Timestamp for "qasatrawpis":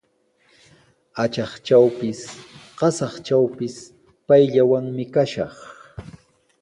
2.79-3.75